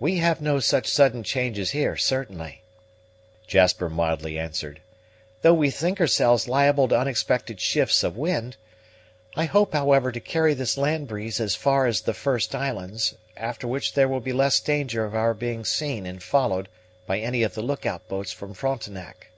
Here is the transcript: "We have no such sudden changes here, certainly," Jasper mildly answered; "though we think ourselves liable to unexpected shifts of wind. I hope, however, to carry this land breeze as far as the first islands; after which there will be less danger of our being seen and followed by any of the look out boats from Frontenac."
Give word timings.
"We 0.00 0.16
have 0.18 0.40
no 0.40 0.58
such 0.58 0.88
sudden 0.88 1.22
changes 1.22 1.70
here, 1.70 1.96
certainly," 1.96 2.64
Jasper 3.46 3.88
mildly 3.88 4.36
answered; 4.36 4.80
"though 5.42 5.54
we 5.54 5.70
think 5.70 6.00
ourselves 6.00 6.48
liable 6.48 6.88
to 6.88 6.98
unexpected 6.98 7.60
shifts 7.60 8.02
of 8.02 8.16
wind. 8.16 8.56
I 9.36 9.44
hope, 9.44 9.74
however, 9.74 10.10
to 10.10 10.18
carry 10.18 10.54
this 10.54 10.76
land 10.76 11.06
breeze 11.06 11.38
as 11.38 11.54
far 11.54 11.86
as 11.86 12.00
the 12.00 12.14
first 12.14 12.52
islands; 12.52 13.14
after 13.36 13.68
which 13.68 13.94
there 13.94 14.08
will 14.08 14.18
be 14.18 14.32
less 14.32 14.58
danger 14.58 15.04
of 15.04 15.14
our 15.14 15.34
being 15.34 15.64
seen 15.64 16.04
and 16.04 16.20
followed 16.20 16.68
by 17.06 17.20
any 17.20 17.44
of 17.44 17.54
the 17.54 17.62
look 17.62 17.86
out 17.86 18.08
boats 18.08 18.32
from 18.32 18.54
Frontenac." 18.54 19.28